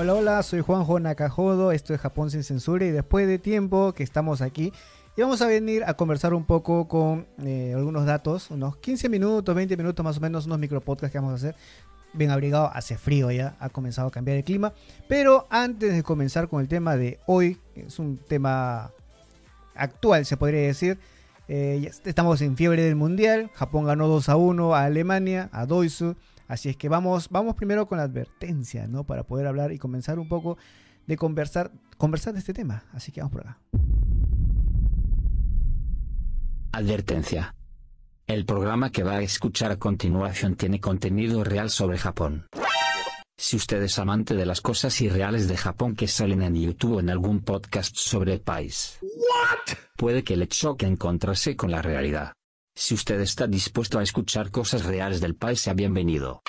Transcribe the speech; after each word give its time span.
Hola, 0.00 0.14
hola, 0.14 0.42
soy 0.42 0.62
Juanjo 0.62 0.98
Nakajodo, 0.98 1.72
esto 1.72 1.92
es 1.92 2.00
Japón 2.00 2.30
sin 2.30 2.42
censura 2.42 2.86
y 2.86 2.90
después 2.90 3.28
de 3.28 3.38
tiempo 3.38 3.92
que 3.92 4.02
estamos 4.02 4.40
aquí 4.40 4.72
y 5.14 5.20
vamos 5.20 5.42
a 5.42 5.46
venir 5.46 5.84
a 5.84 5.92
conversar 5.92 6.32
un 6.32 6.46
poco 6.46 6.88
con 6.88 7.26
eh, 7.44 7.74
algunos 7.76 8.06
datos, 8.06 8.50
unos 8.50 8.78
15 8.78 9.10
minutos, 9.10 9.54
20 9.54 9.76
minutos 9.76 10.02
más 10.02 10.16
o 10.16 10.20
menos, 10.22 10.46
unos 10.46 10.58
micropodcasts 10.58 11.12
que 11.12 11.18
vamos 11.18 11.32
a 11.32 11.34
hacer. 11.34 11.54
Bien 12.14 12.30
abrigado, 12.30 12.70
hace 12.72 12.96
frío 12.96 13.30
ya, 13.30 13.56
ha 13.60 13.68
comenzado 13.68 14.08
a 14.08 14.10
cambiar 14.10 14.38
el 14.38 14.44
clima, 14.44 14.72
pero 15.06 15.46
antes 15.50 15.94
de 15.94 16.02
comenzar 16.02 16.48
con 16.48 16.62
el 16.62 16.68
tema 16.68 16.96
de 16.96 17.18
hoy, 17.26 17.58
es 17.74 17.98
un 17.98 18.16
tema 18.16 18.92
actual 19.74 20.24
se 20.24 20.38
podría 20.38 20.62
decir, 20.62 20.98
eh, 21.46 21.90
estamos 22.06 22.40
en 22.40 22.56
fiebre 22.56 22.84
del 22.84 22.96
mundial, 22.96 23.50
Japón 23.52 23.84
ganó 23.84 24.08
2 24.08 24.30
a 24.30 24.36
1 24.36 24.74
a 24.74 24.84
Alemania, 24.84 25.50
a 25.52 25.66
Doisu, 25.66 26.16
Así 26.50 26.68
es 26.68 26.76
que 26.76 26.88
vamos, 26.88 27.28
vamos 27.28 27.54
primero 27.54 27.86
con 27.86 27.98
la 27.98 28.04
advertencia, 28.04 28.88
¿no? 28.88 29.04
Para 29.04 29.22
poder 29.22 29.46
hablar 29.46 29.70
y 29.70 29.78
comenzar 29.78 30.18
un 30.18 30.26
poco 30.26 30.58
de 31.06 31.16
conversar, 31.16 31.70
conversar 31.96 32.32
de 32.32 32.40
este 32.40 32.52
tema. 32.52 32.82
Así 32.92 33.12
que 33.12 33.20
vamos 33.20 33.32
por 33.32 33.42
acá. 33.42 33.58
Advertencia. 36.72 37.54
El 38.26 38.44
programa 38.46 38.90
que 38.90 39.04
va 39.04 39.12
a 39.12 39.22
escuchar 39.22 39.70
a 39.70 39.76
continuación 39.76 40.56
tiene 40.56 40.80
contenido 40.80 41.44
real 41.44 41.70
sobre 41.70 41.98
Japón. 41.98 42.48
Si 43.38 43.54
usted 43.54 43.80
es 43.84 44.00
amante 44.00 44.34
de 44.34 44.44
las 44.44 44.60
cosas 44.60 45.00
irreales 45.00 45.46
de 45.46 45.56
Japón 45.56 45.94
que 45.94 46.08
salen 46.08 46.42
en 46.42 46.56
YouTube 46.56 46.96
o 46.96 47.00
en 47.00 47.10
algún 47.10 47.42
podcast 47.44 47.94
sobre 47.94 48.32
el 48.32 48.40
país, 48.40 48.98
puede 49.96 50.24
que 50.24 50.36
le 50.36 50.48
choque 50.48 50.86
encontrarse 50.86 51.54
con 51.54 51.70
la 51.70 51.80
realidad. 51.80 52.32
Si 52.74 52.94
usted 52.94 53.20
está 53.20 53.46
dispuesto 53.46 53.98
a 53.98 54.02
escuchar 54.02 54.50
cosas 54.50 54.84
reales 54.84 55.20
del 55.20 55.34
país, 55.34 55.60
sea 55.60 55.74
bienvenido. 55.74 56.42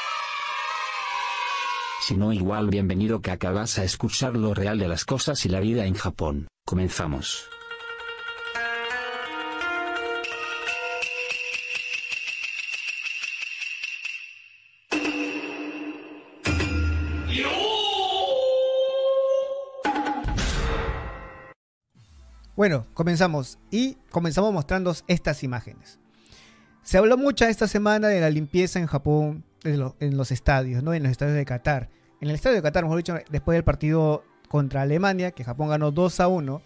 Si 2.01 2.15
no, 2.15 2.33
igual 2.33 2.69
bienvenido 2.69 3.21
que 3.21 3.31
acabas 3.31 3.77
a 3.77 3.83
escuchar 3.83 4.35
lo 4.35 4.53
real 4.53 4.79
de 4.79 4.87
las 4.87 5.05
cosas 5.05 5.45
y 5.45 5.49
la 5.49 5.59
vida 5.59 5.85
en 5.85 5.93
Japón. 5.93 6.47
Comenzamos. 6.65 7.47
Bueno, 22.55 22.85
comenzamos 22.93 23.57
y 23.71 23.95
comenzamos 24.11 24.53
mostrando 24.53 24.95
estas 25.07 25.43
imágenes. 25.43 25.99
Se 26.83 26.97
habló 26.97 27.17
mucho 27.17 27.45
esta 27.45 27.67
semana 27.67 28.07
de 28.07 28.19
la 28.21 28.29
limpieza 28.29 28.79
en 28.79 28.87
Japón, 28.87 29.43
en, 29.63 29.79
lo- 29.79 29.95
en 29.99 30.17
los 30.17 30.31
estadios, 30.31 30.83
¿no? 30.83 30.93
En 30.93 31.03
los 31.03 31.11
estadios 31.11 31.35
de 31.35 31.45
Qatar. 31.45 31.89
En 32.19 32.29
el 32.29 32.35
estadio 32.35 32.57
de 32.57 32.61
Qatar, 32.61 32.83
mejor 32.83 32.97
dicho, 32.97 33.15
después 33.29 33.55
del 33.55 33.63
partido 33.63 34.23
contra 34.47 34.81
Alemania, 34.81 35.31
que 35.31 35.43
Japón 35.43 35.69
ganó 35.69 35.91
2 35.91 36.19
a 36.19 36.27
1. 36.27 36.61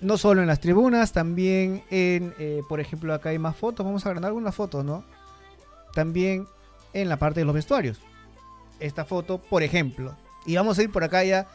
No 0.00 0.18
solo 0.18 0.40
en 0.40 0.46
las 0.46 0.60
tribunas, 0.60 1.12
también 1.12 1.82
en, 1.90 2.34
eh, 2.38 2.62
por 2.68 2.80
ejemplo, 2.80 3.12
acá 3.12 3.30
hay 3.30 3.38
más 3.38 3.56
fotos. 3.56 3.84
Vamos 3.84 4.04
a 4.04 4.08
agrandar 4.08 4.28
algunas 4.30 4.54
fotos, 4.54 4.84
¿no? 4.84 5.04
También 5.94 6.46
en 6.92 7.08
la 7.08 7.18
parte 7.18 7.40
de 7.40 7.46
los 7.46 7.54
vestuarios. 7.54 8.00
Esta 8.80 9.04
foto, 9.04 9.38
por 9.38 9.62
ejemplo. 9.62 10.16
Y 10.46 10.56
vamos 10.56 10.78
a 10.78 10.82
ir 10.82 10.90
por 10.90 11.04
acá 11.04 11.22
ya 11.24 11.46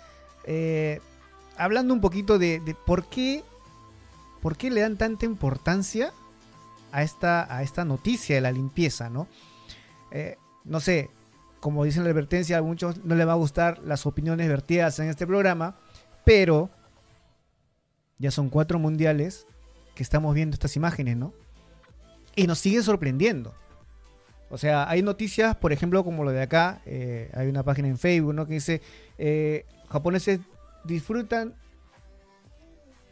eh, 0.46 1.00
hablando 1.58 1.94
un 1.94 2.02
poquito 2.02 2.40
de, 2.40 2.60
de 2.60 2.74
por 2.76 3.06
qué 3.06 3.44
por 4.42 4.56
qué 4.56 4.72
le 4.72 4.82
dan 4.82 4.98
tanta 4.98 5.26
importancia 5.26 6.14
a 6.92 7.04
esta, 7.04 7.54
a 7.56 7.64
esta 7.64 7.86
noticia 7.86 8.36
de 8.36 8.42
la 8.42 8.52
limpieza, 8.52 9.10
¿no? 9.10 9.28
Eh, 10.12 10.38
no 10.64 10.80
sé, 10.80 11.10
como 11.60 11.84
dicen 11.84 12.04
la 12.04 12.10
advertencia, 12.10 12.58
a 12.58 12.62
muchos 12.62 13.04
no 13.04 13.16
les 13.16 13.28
va 13.28 13.34
a 13.34 13.36
gustar 13.36 13.80
las 13.80 14.06
opiniones 14.06 14.48
vertidas 14.48 15.00
en 15.00 15.10
este 15.10 15.28
programa, 15.28 15.78
pero 16.26 16.70
ya 18.18 18.32
son 18.32 18.50
cuatro 18.50 18.80
mundiales 18.80 19.46
que 19.96 20.04
estamos 20.04 20.34
viendo 20.36 20.54
estas 20.54 20.76
imágenes, 20.76 21.18
¿no? 21.18 21.34
Y 22.36 22.48
nos 22.48 22.60
siguen 22.60 22.84
sorprendiendo. 22.84 23.54
O 24.50 24.58
sea, 24.58 24.90
hay 24.90 25.02
noticias, 25.02 25.56
por 25.56 25.74
ejemplo, 25.74 26.04
como 26.04 26.24
lo 26.24 26.32
de 26.32 26.42
acá, 26.42 26.82
eh, 26.86 27.30
hay 27.34 27.48
una 27.48 27.64
página 27.64 27.88
en 27.88 27.98
Facebook, 27.98 28.34
¿no? 28.34 28.48
Que 28.48 28.56
dice, 28.56 28.82
eh, 29.18 29.66
japoneses 29.90 30.40
disfrutan 30.84 31.54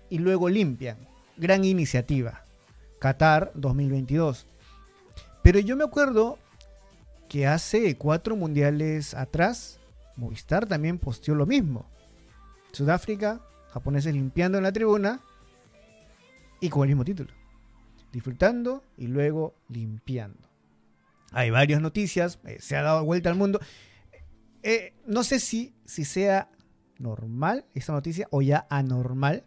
y 0.09 0.19
luego 0.19 0.49
limpian. 0.49 0.97
Gran 1.37 1.63
iniciativa. 1.63 2.46
Qatar 2.99 3.51
2022. 3.55 4.47
Pero 5.43 5.59
yo 5.59 5.75
me 5.77 5.83
acuerdo 5.83 6.39
que 7.29 7.47
hace 7.47 7.97
cuatro 7.97 8.35
mundiales 8.35 9.13
atrás, 9.13 9.79
Movistar 10.15 10.65
también 10.65 10.97
posteó 10.97 11.35
lo 11.35 11.45
mismo. 11.45 11.85
Sudáfrica, 12.71 13.41
japoneses 13.71 14.13
limpiando 14.13 14.57
en 14.57 14.63
la 14.63 14.71
tribuna 14.71 15.21
y 16.59 16.69
con 16.69 16.83
el 16.83 16.89
mismo 16.89 17.05
título. 17.05 17.31
Disfrutando 18.11 18.83
y 18.97 19.07
luego 19.07 19.55
limpiando. 19.69 20.47
Hay 21.31 21.49
varias 21.49 21.81
noticias, 21.81 22.39
eh, 22.45 22.57
se 22.61 22.77
ha 22.77 22.81
dado 22.81 23.03
vuelta 23.03 23.29
al 23.29 23.35
mundo. 23.35 23.59
Eh, 24.63 24.93
no 25.05 25.23
sé 25.23 25.39
si, 25.39 25.75
si 25.85 26.05
sea 26.05 26.49
normal 26.97 27.65
esta 27.73 27.93
noticia 27.93 28.27
o 28.31 28.41
ya 28.41 28.65
anormal. 28.69 29.43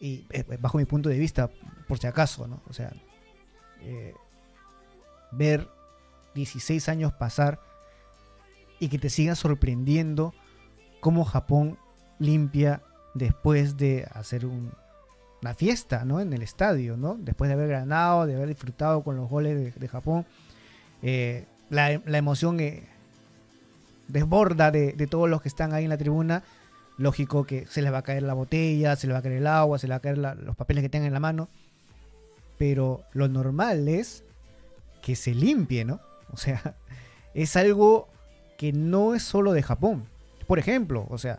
Y 0.00 0.24
eh, 0.30 0.44
bajo 0.60 0.78
mi 0.78 0.84
punto 0.84 1.08
de 1.08 1.18
vista, 1.18 1.50
por 1.88 1.98
si 1.98 2.06
acaso, 2.06 2.46
¿no? 2.46 2.60
O 2.68 2.72
sea, 2.72 2.92
eh, 3.80 4.14
ver 5.32 5.68
16 6.34 6.88
años 6.88 7.12
pasar 7.12 7.60
y 8.78 8.88
que 8.88 8.98
te 8.98 9.10
siga 9.10 9.34
sorprendiendo 9.34 10.34
cómo 11.00 11.24
Japón 11.24 11.78
limpia 12.18 12.82
después 13.14 13.76
de 13.76 14.06
hacer 14.12 14.46
un- 14.46 14.72
una 15.42 15.54
fiesta, 15.54 16.04
¿no? 16.04 16.20
En 16.20 16.32
el 16.32 16.42
estadio, 16.42 16.96
¿no? 16.96 17.16
Después 17.18 17.48
de 17.48 17.54
haber 17.54 17.68
ganado, 17.68 18.26
de 18.26 18.34
haber 18.36 18.48
disfrutado 18.48 19.02
con 19.02 19.16
los 19.16 19.28
goles 19.28 19.74
de, 19.78 19.88
Japón. 19.88 20.26
Eh, 21.02 21.44
la, 21.70 22.00
la 22.06 22.18
emoción 22.18 22.58
eh, 22.60 22.84
desborda 24.08 24.70
de, 24.70 24.92
de 24.92 25.06
todos 25.06 25.28
los 25.28 25.42
que 25.42 25.48
están 25.48 25.72
ahí 25.72 25.84
en 25.84 25.90
la 25.90 25.98
tribuna. 25.98 26.42
Lógico 26.98 27.44
que 27.44 27.66
se 27.66 27.80
les 27.80 27.92
va 27.92 27.98
a 27.98 28.02
caer 28.02 28.24
la 28.24 28.34
botella, 28.34 28.96
se 28.96 29.06
les 29.06 29.14
va 29.14 29.20
a 29.20 29.22
caer 29.22 29.36
el 29.36 29.46
agua, 29.46 29.78
se 29.78 29.86
les 29.86 29.92
va 29.92 29.96
a 29.96 30.00
caer 30.00 30.18
los 30.18 30.56
papeles 30.56 30.82
que 30.82 30.88
tengan 30.88 31.06
en 31.06 31.14
la 31.14 31.20
mano. 31.20 31.48
Pero 32.58 33.04
lo 33.12 33.28
normal 33.28 33.88
es 33.88 34.24
que 35.00 35.14
se 35.14 35.34
limpie, 35.34 35.84
¿no? 35.84 36.00
O 36.32 36.36
sea, 36.36 36.74
es 37.34 37.56
algo 37.56 38.08
que 38.58 38.72
no 38.72 39.14
es 39.14 39.22
solo 39.22 39.52
de 39.52 39.62
Japón. 39.62 40.06
Por 40.46 40.58
ejemplo, 40.58 41.06
o 41.08 41.18
sea, 41.18 41.38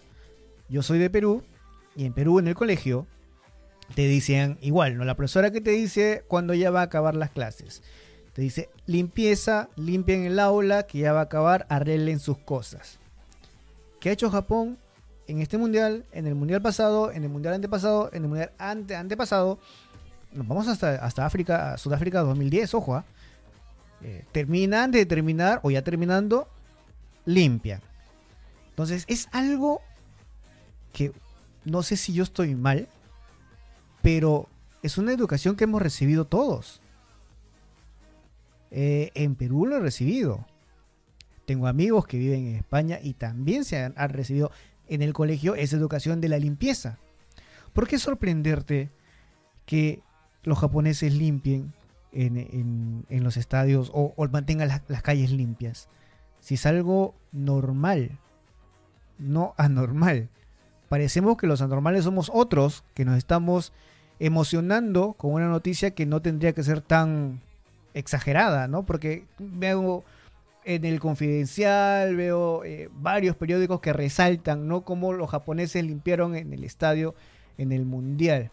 yo 0.69 0.81
soy 0.81 0.97
de 0.97 1.09
Perú 1.09 1.43
y 1.95 2.05
en 2.05 2.13
Perú 2.13 2.39
en 2.39 2.47
el 2.47 2.55
colegio 2.55 3.05
te 3.95 4.07
dicen 4.07 4.57
igual, 4.61 4.97
¿no? 4.97 5.03
La 5.03 5.15
profesora 5.15 5.51
que 5.51 5.61
te 5.61 5.71
dice 5.71 6.23
cuando 6.27 6.53
ya 6.53 6.71
va 6.71 6.81
a 6.81 6.83
acabar 6.83 7.15
las 7.15 7.31
clases. 7.31 7.83
Te 8.33 8.41
dice, 8.41 8.69
limpieza, 8.85 9.69
limpien 9.75 10.23
el 10.23 10.39
aula, 10.39 10.83
que 10.83 10.99
ya 10.99 11.11
va 11.11 11.21
a 11.21 11.23
acabar, 11.23 11.65
arreglen 11.69 12.19
sus 12.19 12.37
cosas. 12.37 12.99
¿Qué 13.99 14.09
ha 14.09 14.13
hecho 14.13 14.29
Japón 14.29 14.77
en 15.29 15.41
este 15.41 15.59
mundial, 15.59 16.05
en 16.11 16.25
el 16.25 16.33
mundial 16.33 16.59
pasado, 16.59 17.11
en 17.11 17.23
el 17.23 17.29
mundial 17.29 17.53
antepasado, 17.53 18.09
en 18.11 18.23
el 18.23 18.29
mundial 18.29 18.51
ante, 18.57 18.95
antepasado? 18.95 19.59
Nos 20.33 20.47
vamos 20.47 20.67
hasta, 20.67 20.95
hasta 20.95 21.25
África, 21.25 21.77
Sudáfrica 21.77 22.21
2010, 22.21 22.73
ojo, 22.73 22.95
¿ah? 22.95 23.05
Eh, 24.01 24.25
termina 24.31 24.83
antes 24.83 25.01
de 25.01 25.05
terminar 25.05 25.59
o 25.61 25.69
ya 25.69 25.83
terminando, 25.83 26.47
limpia. 27.25 27.79
Entonces 28.69 29.05
es 29.07 29.27
algo 29.31 29.81
que 30.93 31.11
no 31.63 31.83
sé 31.83 31.95
si 31.95 32.11
yo 32.11 32.23
estoy 32.23 32.55
mal, 32.55 32.87
pero 34.01 34.47
es 34.81 34.97
una 34.97 35.11
educación 35.11 35.55
que 35.55 35.65
hemos 35.65 35.81
recibido 35.81 36.25
todos. 36.25 36.81
Eh, 38.71 39.11
en 39.13 39.35
Perú 39.35 39.67
lo 39.67 39.77
he 39.77 39.79
recibido. 39.79 40.47
Tengo 41.45 41.67
amigos 41.67 42.07
que 42.07 42.17
viven 42.17 42.47
en 42.47 42.55
España 42.55 42.99
y 43.01 43.13
también 43.13 43.63
se 43.63 43.77
han 43.83 44.09
recibido 44.09 44.51
en 44.89 45.01
el 45.01 45.13
colegio 45.13 45.55
esa 45.55 45.77
educación 45.77 46.21
de 46.21 46.29
la 46.29 46.39
limpieza. 46.39 46.97
¿Por 47.73 47.87
qué 47.87 47.99
sorprenderte 47.99 48.89
que 49.65 50.01
los 50.43 50.57
japoneses 50.57 51.13
limpien 51.13 51.73
en, 52.11 53.05
los 53.09 53.37
estadios 53.37 53.91
o, 53.93 54.13
mantengan 54.31 54.67
las, 54.67 54.81
las 54.87 55.01
calles 55.01 55.31
limpias. 55.31 55.87
Si 56.39 56.55
es 56.55 56.65
algo 56.65 57.15
normal, 57.31 58.17
no 59.17 59.53
anormal. 59.57 60.29
Parecemos 60.87 61.37
que 61.37 61.47
los 61.47 61.61
anormales 61.61 62.05
somos 62.05 62.31
otros 62.33 62.83
que 62.93 63.05
nos 63.05 63.17
estamos 63.17 63.73
emocionando 64.19 65.13
con 65.13 65.33
una 65.33 65.47
noticia 65.47 65.91
que 65.91 66.05
no 66.05 66.21
tendría 66.21 66.53
que 66.53 66.63
ser 66.63 66.81
tan 66.81 67.41
exagerada, 67.93 68.67
¿no? 68.67 68.85
Porque 68.85 69.25
veo 69.37 70.03
en 70.65 70.85
el 70.85 70.99
Confidencial, 70.99 72.15
veo 72.15 72.63
eh, 72.63 72.89
varios 72.91 73.35
periódicos 73.35 73.79
que 73.79 73.93
resaltan, 73.93 74.67
¿no? 74.67 74.81
Cómo 74.83 75.13
los 75.13 75.29
japoneses 75.29 75.83
limpiaron 75.83 76.35
en 76.35 76.53
el 76.53 76.63
estadio 76.63 77.15
en 77.57 77.71
el 77.71 77.85
Mundial. 77.85 78.51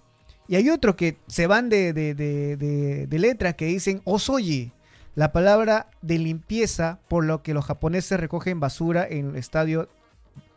Y 0.49 0.57
hay 0.57 0.71
otros 0.71 0.95
que 0.95 1.19
se 1.27 1.47
van 1.47 1.69
de, 1.69 1.93
de, 1.93 2.15
de- 2.15 3.19
letras 3.19 3.55
que 3.55 3.67
dicen 3.67 4.01
osoyi, 4.05 4.73
la 5.15 5.33
palabra 5.33 5.89
de 6.03 6.19
limpieza 6.19 7.01
por 7.09 7.25
lo 7.25 7.43
que 7.43 7.55
los 7.55 7.65
japoneses 7.65 8.21
recogen 8.21 8.61
basura 8.61 9.07
en 9.09 9.35
estadio, 9.35 9.89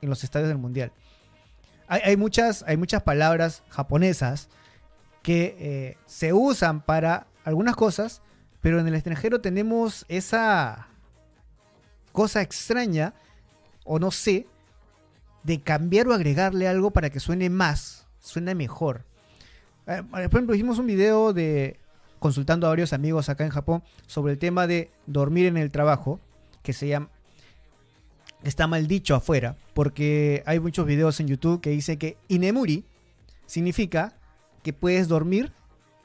en 0.01 0.09
los 0.09 0.23
estadios 0.23 0.49
del 0.49 0.57
Mundial. 0.57 0.91
Hay, 1.87 2.01
hay 2.03 2.17
muchas, 2.17 2.63
hay 2.67 2.77
muchas 2.77 3.01
palabras 3.01 3.63
japonesas 3.69 4.49
que 5.23 5.55
eh, 5.59 5.97
se 6.05 6.33
usan 6.33 6.81
para 6.81 7.27
algunas 7.43 7.75
cosas, 7.75 8.21
pero 8.61 8.79
en 8.79 8.87
el 8.87 8.93
extranjero 8.95 9.41
tenemos 9.41 10.05
esa 10.07 10.87
cosa 12.11 12.41
extraña, 12.41 13.13
o 13.85 13.99
no 13.99 14.11
sé, 14.11 14.47
de 15.43 15.61
cambiar 15.61 16.07
o 16.07 16.13
agregarle 16.13 16.67
algo 16.67 16.91
para 16.91 17.09
que 17.09 17.19
suene 17.19 17.49
más, 17.49 18.07
suene 18.19 18.55
mejor. 18.55 19.05
Eh, 19.87 20.03
por 20.09 20.21
ejemplo, 20.21 20.55
hicimos 20.55 20.79
un 20.79 20.87
video 20.87 21.33
de 21.33 21.79
consultando 22.19 22.67
a 22.67 22.69
varios 22.69 22.91
amigos 22.91 23.29
acá 23.29 23.45
en 23.45 23.49
Japón 23.49 23.81
sobre 24.05 24.33
el 24.33 24.39
tema 24.39 24.67
de 24.67 24.91
dormir 25.07 25.45
en 25.45 25.57
el 25.57 25.71
trabajo, 25.71 26.19
que 26.61 26.73
se 26.73 26.87
llama 26.87 27.09
está 28.43 28.67
mal 28.67 28.87
dicho 28.87 29.15
afuera, 29.15 29.57
porque 29.73 30.43
hay 30.45 30.59
muchos 30.59 30.85
videos 30.85 31.19
en 31.19 31.27
YouTube 31.27 31.61
que 31.61 31.71
dice 31.71 31.97
que 31.97 32.17
inemuri 32.27 32.85
significa 33.45 34.13
que 34.63 34.73
puedes 34.73 35.07
dormir 35.07 35.51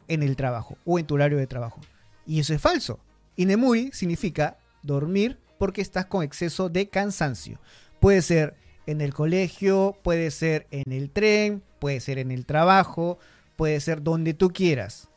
en 0.09 0.23
el 0.23 0.37
trabajo 0.37 0.77
o 0.85 0.99
en 0.99 1.07
tu 1.07 1.15
horario 1.15 1.39
de 1.39 1.47
trabajo. 1.47 1.81
Y 2.27 2.41
eso 2.41 2.55
es 2.55 2.61
falso. 2.61 2.99
Inemuri 3.37 3.91
significa 3.93 4.59
dormir 4.83 5.39
porque 5.59 5.81
estás 5.81 6.07
con 6.07 6.23
exceso 6.23 6.69
de 6.69 6.89
cansancio. 6.89 7.61
Puede 8.01 8.23
ser 8.23 8.55
en 8.87 9.01
el 9.01 9.15
colegio, 9.15 9.97
puede 10.03 10.31
ser 10.31 10.67
en 10.71 10.93
el 10.93 11.11
tren, 11.11 11.63
puede 11.79 12.01
ser 12.01 12.19
en 12.19 12.31
el 12.31 12.47
trabajo, 12.47 13.19
puede 13.57 13.81
ser 13.81 14.03
donde 14.03 14.35
tú 14.35 14.51
quieras. 14.51 15.09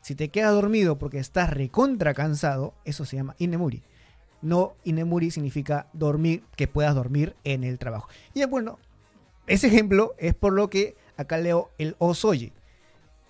Si 0.00 0.14
te 0.14 0.28
quedas 0.28 0.52
dormido 0.52 0.98
porque 0.98 1.18
estás 1.18 1.50
recontra 1.50 2.14
cansado, 2.14 2.74
eso 2.84 3.04
se 3.04 3.16
llama 3.16 3.36
inemuri. 3.38 3.82
No 4.42 4.74
inemuri 4.84 5.30
significa 5.30 5.88
dormir, 5.94 6.44
que 6.56 6.68
puedas 6.68 6.94
dormir 6.94 7.34
en 7.44 7.64
el 7.64 7.78
trabajo. 7.78 8.08
Y 8.34 8.44
bueno, 8.44 8.78
ese 9.46 9.68
ejemplo 9.68 10.14
es 10.18 10.34
por 10.34 10.52
lo 10.52 10.68
que 10.68 10.96
acá 11.16 11.38
leo 11.38 11.70
el 11.78 11.96
osoyi. 11.98 12.52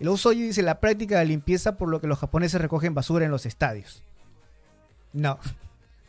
El 0.00 0.08
osoyi 0.08 0.42
dice 0.42 0.62
la 0.62 0.80
práctica 0.80 1.20
de 1.20 1.26
limpieza 1.26 1.76
por 1.76 1.88
lo 1.88 2.00
que 2.00 2.08
los 2.08 2.18
japoneses 2.18 2.60
recogen 2.60 2.94
basura 2.94 3.24
en 3.24 3.30
los 3.30 3.46
estadios. 3.46 4.02
No. 5.12 5.38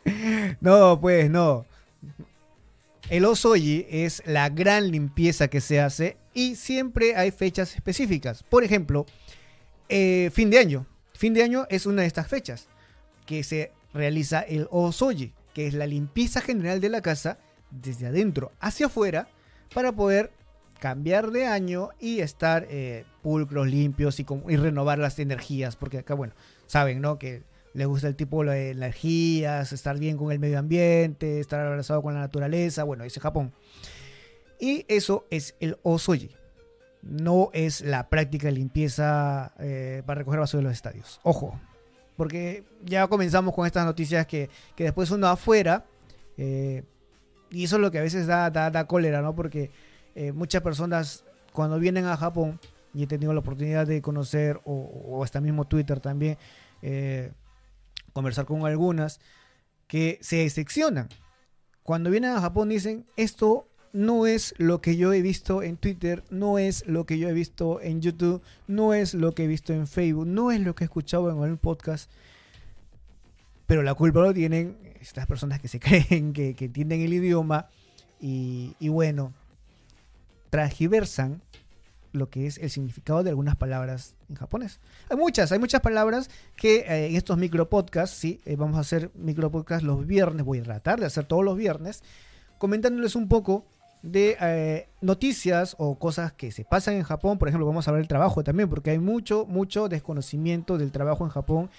No, 0.60 1.00
pues 1.00 1.30
no. 1.30 1.66
El 3.08 3.24
osoyi 3.24 3.86
es 3.88 4.22
la 4.26 4.48
gran 4.48 4.90
limpieza 4.90 5.48
que 5.48 5.60
se 5.60 5.80
hace 5.80 6.16
y 6.34 6.56
siempre 6.56 7.16
hay 7.16 7.30
fechas 7.30 7.74
específicas. 7.74 8.42
Por 8.42 8.64
ejemplo, 8.64 9.06
eh, 9.88 10.30
fin 10.32 10.50
de 10.50 10.58
año. 10.58 10.86
Fin 11.14 11.32
de 11.32 11.42
año 11.42 11.66
es 11.70 11.86
una 11.86 12.02
de 12.02 12.08
estas 12.08 12.26
fechas 12.26 12.68
que 13.24 13.44
se 13.44 13.72
realiza 13.94 14.40
el 14.40 14.66
osoyi, 14.70 15.32
que 15.54 15.66
es 15.66 15.74
la 15.74 15.86
limpieza 15.86 16.40
general 16.40 16.80
de 16.80 16.88
la 16.88 17.00
casa 17.00 17.38
desde 17.70 18.06
adentro 18.08 18.52
hacia 18.60 18.86
afuera 18.86 19.28
para 19.72 19.92
poder 19.92 20.32
cambiar 20.80 21.30
de 21.30 21.46
año 21.46 21.90
y 22.00 22.20
estar 22.20 22.66
eh, 22.68 23.04
pulcros, 23.22 23.66
limpios 23.66 24.20
y, 24.20 24.26
y 24.48 24.56
renovar 24.56 24.98
las 24.98 25.18
energías, 25.18 25.76
porque 25.76 25.98
acá, 25.98 26.14
bueno, 26.14 26.34
saben, 26.66 27.00
¿no? 27.00 27.18
Que 27.18 27.42
les 27.76 27.86
gusta 27.86 28.08
el 28.08 28.16
tipo 28.16 28.42
de 28.42 28.70
energías, 28.70 29.70
estar 29.70 29.98
bien 29.98 30.16
con 30.16 30.32
el 30.32 30.38
medio 30.38 30.58
ambiente, 30.58 31.40
estar 31.40 31.60
abrazado 31.60 32.00
con 32.00 32.14
la 32.14 32.20
naturaleza, 32.20 32.84
bueno, 32.84 33.04
ese 33.04 33.20
Japón. 33.20 33.52
Y 34.58 34.86
eso 34.88 35.26
es 35.30 35.54
el 35.60 35.76
osoyi. 35.82 36.34
No 37.02 37.50
es 37.52 37.82
la 37.82 38.08
práctica 38.08 38.46
de 38.46 38.52
limpieza 38.52 39.52
eh, 39.58 40.02
para 40.06 40.20
recoger 40.20 40.40
basura 40.40 40.60
de 40.60 40.64
los 40.64 40.72
estadios. 40.72 41.20
Ojo, 41.22 41.60
porque 42.16 42.64
ya 42.82 43.06
comenzamos 43.08 43.54
con 43.54 43.66
estas 43.66 43.84
noticias 43.84 44.26
que, 44.26 44.48
que 44.74 44.84
después 44.84 45.10
uno 45.10 45.26
afuera, 45.26 45.84
eh, 46.38 46.82
y 47.50 47.64
eso 47.64 47.76
es 47.76 47.82
lo 47.82 47.90
que 47.90 47.98
a 47.98 48.02
veces 48.02 48.26
da, 48.26 48.48
da, 48.48 48.70
da 48.70 48.86
cólera, 48.86 49.20
¿no? 49.20 49.36
Porque 49.36 49.70
eh, 50.14 50.32
muchas 50.32 50.62
personas 50.62 51.24
cuando 51.52 51.78
vienen 51.78 52.06
a 52.06 52.16
Japón, 52.16 52.58
y 52.94 53.02
he 53.02 53.06
tenido 53.06 53.34
la 53.34 53.40
oportunidad 53.40 53.86
de 53.86 54.00
conocer, 54.00 54.60
o, 54.64 54.72
o 54.72 55.22
hasta 55.22 55.42
mismo 55.42 55.66
Twitter 55.66 56.00
también, 56.00 56.38
eh, 56.80 57.32
conversar 58.16 58.46
con 58.46 58.64
algunas, 58.64 59.20
que 59.88 60.18
se 60.22 60.48
seccionan. 60.48 61.10
Cuando 61.82 62.10
vienen 62.10 62.30
a 62.30 62.40
Japón 62.40 62.70
dicen, 62.70 63.04
esto 63.18 63.68
no 63.92 64.26
es 64.26 64.54
lo 64.56 64.80
que 64.80 64.96
yo 64.96 65.12
he 65.12 65.20
visto 65.20 65.62
en 65.62 65.76
Twitter, 65.76 66.24
no 66.30 66.58
es 66.58 66.86
lo 66.86 67.04
que 67.04 67.18
yo 67.18 67.28
he 67.28 67.34
visto 67.34 67.78
en 67.82 68.00
YouTube, 68.00 68.40
no 68.66 68.94
es 68.94 69.12
lo 69.12 69.34
que 69.34 69.44
he 69.44 69.46
visto 69.46 69.74
en 69.74 69.86
Facebook, 69.86 70.26
no 70.26 70.50
es 70.50 70.60
lo 70.60 70.74
que 70.74 70.84
he 70.84 70.86
escuchado 70.86 71.30
en 71.30 71.42
algún 71.42 71.58
podcast. 71.58 72.10
Pero 73.66 73.82
la 73.82 73.92
culpa 73.92 74.20
lo 74.20 74.32
tienen 74.32 74.78
estas 74.98 75.26
personas 75.26 75.60
que 75.60 75.68
se 75.68 75.78
creen 75.86 76.32
que, 76.32 76.54
que 76.54 76.64
entienden 76.64 77.02
el 77.02 77.12
idioma 77.12 77.68
y, 78.18 78.76
y 78.80 78.88
bueno, 78.88 79.34
transgiversan 80.48 81.42
lo 82.16 82.30
que 82.30 82.46
es 82.46 82.58
el 82.58 82.70
significado 82.70 83.22
de 83.22 83.30
algunas 83.30 83.56
palabras 83.56 84.14
en 84.28 84.36
japonés. 84.36 84.80
Hay 85.10 85.16
muchas, 85.16 85.52
hay 85.52 85.58
muchas 85.58 85.80
palabras 85.80 86.30
que 86.56 86.78
eh, 86.80 87.06
en 87.06 87.16
estos 87.16 87.38
micropodcasts, 87.38 88.16
sí, 88.16 88.40
eh, 88.44 88.56
vamos 88.56 88.76
a 88.76 88.80
hacer 88.80 89.10
micropodcasts 89.14 89.84
los 89.84 90.06
viernes, 90.06 90.44
voy 90.44 90.58
a 90.58 90.62
tratar 90.64 91.00
de 91.00 91.06
hacer 91.06 91.24
todos 91.24 91.44
los 91.44 91.56
viernes, 91.56 92.02
comentándoles 92.58 93.14
un 93.14 93.28
poco 93.28 93.64
de 94.02 94.36
eh, 94.40 94.88
noticias 95.00 95.74
o 95.78 95.98
cosas 95.98 96.32
que 96.32 96.52
se 96.52 96.64
pasan 96.64 96.94
en 96.94 97.02
Japón. 97.02 97.38
Por 97.38 97.48
ejemplo, 97.48 97.66
vamos 97.66 97.86
a 97.86 97.90
hablar 97.90 98.02
del 98.02 98.08
trabajo 98.08 98.42
también, 98.42 98.68
porque 98.68 98.90
hay 98.90 98.98
mucho, 98.98 99.46
mucho 99.46 99.88
desconocimiento 99.88 100.78
del 100.78 100.92
trabajo 100.92 101.24
en 101.24 101.30
Japón 101.30 101.70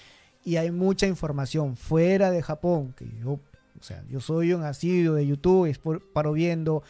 y 0.43 0.57
hay 0.57 0.71
mucha 0.71 1.07
información 1.07 1.75
fuera 1.75 2.31
de 2.31 2.41
Japón. 2.41 2.93
Que 2.97 3.05
yo, 3.21 3.31
o 3.31 3.83
sea, 3.83 4.03
yo 4.09 4.19
soy 4.19 4.53
un 4.53 4.63
asiduo 4.63 5.15
de 5.15 5.25
YouTube, 5.25 5.65
es 5.65 5.79
paro 6.13 6.33
viendo, 6.33 6.83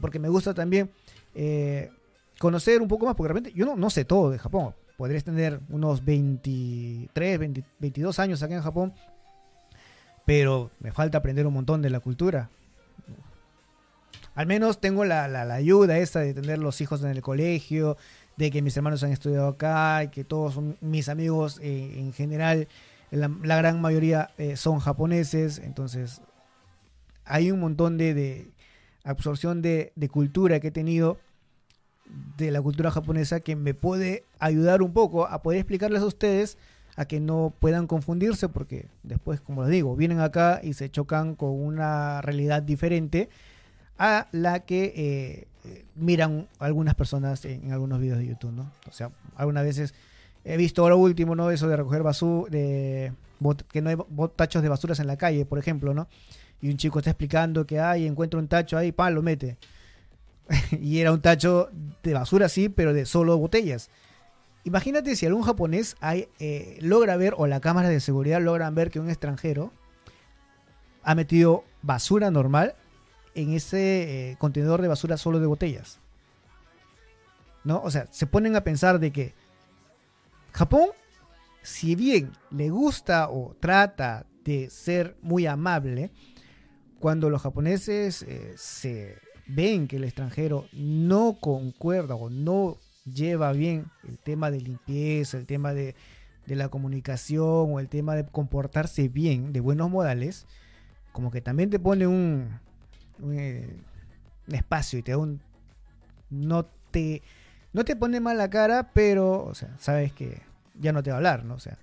porque 0.00 0.18
me 0.18 0.28
gusta 0.28 0.54
también 0.54 0.90
conocer 2.38 2.80
un 2.80 2.88
poco 2.88 3.06
más, 3.06 3.14
porque 3.14 3.32
realmente 3.32 3.52
yo 3.58 3.66
no, 3.66 3.76
no 3.76 3.90
sé 3.90 4.04
todo 4.04 4.30
de 4.30 4.38
Japón. 4.38 4.74
Podrías 4.96 5.24
tener 5.24 5.60
unos 5.68 6.04
23, 6.04 7.38
20 7.38 7.64
22 7.78 8.18
años 8.18 8.42
acá 8.42 8.54
en 8.54 8.62
Japón, 8.62 8.92
pero 10.24 10.70
me 10.80 10.92
falta 10.92 11.18
aprender 11.18 11.46
un 11.46 11.54
montón 11.54 11.82
de 11.82 11.90
la 11.90 12.00
cultura. 12.00 12.50
Al 14.34 14.46
menos 14.46 14.80
tengo 14.80 15.04
la, 15.04 15.26
la- 15.28 15.52
ayuda 15.54 15.98
esta 15.98 16.20
de 16.20 16.34
tener 16.34 16.58
los 16.58 16.80
hijos 16.80 17.02
en 17.02 17.10
el 17.10 17.22
colegio, 17.22 17.96
de 18.36 18.50
que 18.50 18.62
mis 18.62 18.76
hermanos 18.76 19.02
han 19.02 19.10
estudiado 19.12 19.48
acá, 19.48 20.04
y 20.04 20.08
que 20.08 20.24
todos 20.24 20.58
mis 20.80 21.08
amigos 21.08 21.58
eh, 21.60 21.94
en 21.98 22.12
general, 22.12 22.68
la, 23.10 23.28
gran 23.56 23.80
mayoría 23.80 24.30
eh, 24.38 24.56
son 24.56 24.78
japoneses, 24.78 25.58
entonces 25.58 26.20
hay 27.24 27.50
un 27.50 27.58
montón 27.60 27.98
de, 27.98 28.14
de 28.14 28.50
absorción 29.02 29.60
de 29.62 30.08
cultura 30.10 30.60
que 30.60 30.68
he 30.68 30.72
tenido 30.72 31.18
de 32.36 32.50
la 32.50 32.62
cultura 32.62 32.90
japonesa 32.90 33.40
que 33.40 33.56
me 33.56 33.74
puede 33.74 34.24
ayudar 34.38 34.82
un 34.82 34.92
poco 34.92 35.26
a 35.26 35.42
poder 35.42 35.58
explicarles 35.58 36.02
a 36.02 36.06
ustedes 36.06 36.56
a 36.96 37.04
que 37.04 37.20
no 37.20 37.52
puedan 37.60 37.86
confundirse 37.86 38.48
porque 38.48 38.86
después, 39.02 39.40
como 39.40 39.62
les 39.62 39.70
digo, 39.70 39.94
vienen 39.94 40.20
acá 40.20 40.60
y 40.62 40.74
se 40.74 40.90
chocan 40.90 41.34
con 41.34 41.50
una 41.50 42.20
realidad 42.22 42.62
diferente 42.62 43.28
a 43.98 44.28
la 44.32 44.60
que 44.60 44.84
eh, 44.96 45.48
eh, 45.64 45.84
miran 45.96 46.48
algunas 46.58 46.94
personas 46.94 47.44
en, 47.44 47.72
algunos 47.72 48.00
videos 48.00 48.18
de 48.18 48.26
YouTube, 48.26 48.52
¿no? 48.52 48.72
O 48.88 48.92
sea, 48.92 49.10
algunas 49.36 49.64
veces 49.64 49.94
he 50.44 50.56
visto 50.56 50.82
ahora 50.82 50.94
último, 50.94 51.34
¿no? 51.34 51.50
Eso 51.50 51.68
de 51.68 51.76
recoger 51.76 52.02
basura, 52.02 52.50
de 52.50 53.12
que 53.70 53.80
no 53.82 53.90
hay 53.90 53.96
bot- 53.96 54.32
tachos 54.34 54.62
de 54.62 54.68
basuras 54.68 54.98
en 55.00 55.06
la 55.06 55.16
calle, 55.16 55.44
por 55.44 55.58
ejemplo, 55.58 55.94
¿no? 55.94 56.08
Y 56.60 56.70
un 56.70 56.76
chico 56.76 56.98
está 56.98 57.10
explicando 57.10 57.66
que 57.66 57.78
hay, 57.78 58.06
encuentra 58.06 58.40
un 58.40 58.48
tacho 58.48 58.76
ahí, 58.76 58.90
pa, 58.90 59.10
lo 59.10 59.22
mete. 59.22 59.56
y 60.80 61.00
era 61.00 61.12
un 61.12 61.20
tacho 61.20 61.70
de 62.02 62.14
basura, 62.14 62.48
sí, 62.48 62.68
pero 62.68 62.92
de 62.92 63.06
solo 63.06 63.36
botellas. 63.38 63.90
Imagínate 64.64 65.16
si 65.16 65.26
algún 65.26 65.42
japonés 65.42 65.96
eh, 66.38 66.78
logra 66.80 67.16
ver, 67.16 67.34
o 67.36 67.46
la 67.46 67.60
cámara 67.60 67.88
de 67.88 68.00
seguridad 68.00 68.40
logran 68.40 68.74
ver 68.74 68.90
que 68.90 69.00
un 69.00 69.08
extranjero 69.08 69.72
ha 71.02 71.14
metido 71.14 71.64
basura 71.82 72.30
normal 72.30 72.74
en 73.34 73.52
ese 73.52 74.30
eh, 74.30 74.36
contenedor 74.38 74.82
de 74.82 74.88
basura 74.88 75.16
solo 75.16 75.40
de 75.40 75.46
botellas. 75.46 76.00
¿No? 77.64 77.82
O 77.82 77.90
sea, 77.90 78.06
se 78.10 78.26
ponen 78.26 78.56
a 78.56 78.64
pensar 78.64 78.98
de 78.98 79.12
que 79.12 79.34
Japón, 80.52 80.88
si 81.62 81.94
bien 81.94 82.32
le 82.50 82.70
gusta 82.70 83.30
o 83.30 83.54
trata 83.60 84.26
de 84.44 84.70
ser 84.70 85.16
muy 85.22 85.46
amable, 85.46 86.10
cuando 86.98 87.30
los 87.30 87.42
japoneses 87.42 88.22
eh, 88.22 88.54
se 88.56 89.18
ven 89.48 89.88
que 89.88 89.96
el 89.96 90.04
extranjero 90.04 90.66
no 90.72 91.38
concuerda 91.40 92.14
o 92.14 92.30
no 92.30 92.76
lleva 93.04 93.52
bien 93.52 93.86
el 94.06 94.18
tema 94.18 94.50
de 94.50 94.60
limpieza, 94.60 95.38
el 95.38 95.46
tema 95.46 95.72
de, 95.72 95.94
de 96.46 96.56
la 96.56 96.68
comunicación 96.68 97.72
o 97.72 97.80
el 97.80 97.88
tema 97.88 98.14
de 98.14 98.26
comportarse 98.26 99.08
bien, 99.08 99.52
de 99.52 99.60
buenos 99.60 99.90
modales, 99.90 100.46
como 101.12 101.30
que 101.30 101.40
también 101.40 101.70
te 101.70 101.78
pone 101.78 102.06
un, 102.06 102.60
eh, 103.32 103.76
espacio 104.48 104.98
y 104.98 105.02
te 105.02 105.12
da 105.12 105.18
un... 105.18 105.40
No 106.30 106.66
te, 106.90 107.22
no 107.72 107.84
te 107.84 107.96
pone 107.96 108.20
cara, 108.50 108.90
pero, 108.92 109.44
o 109.44 109.54
sea, 109.54 109.74
sabes 109.78 110.12
que 110.12 110.42
ya 110.78 110.92
no 110.92 111.02
te 111.02 111.10
va 111.10 111.16
a 111.16 111.18
hablar, 111.18 111.44
¿no? 111.44 111.54
O 111.54 111.58
sea, 111.58 111.78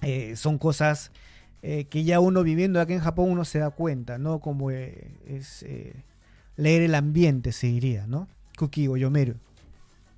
eh, 0.00 0.36
son 0.36 0.56
cosas 0.56 1.12
eh, 1.60 1.84
que 1.84 2.04
ya 2.04 2.18
uno 2.18 2.42
viviendo 2.42 2.80
aquí 2.80 2.94
en 2.94 3.00
Japón 3.00 3.30
uno 3.30 3.44
se 3.44 3.58
da 3.58 3.70
cuenta, 3.70 4.16
¿no? 4.16 4.40
Como 4.40 4.70
es 4.70 5.64
leer 6.62 6.82
el 6.82 6.94
ambiente, 6.94 7.52
se 7.52 7.66
diría, 7.66 8.06
¿no? 8.06 8.28
Kuki 8.56 8.88
o 8.88 8.96
Yomeru. 8.96 9.34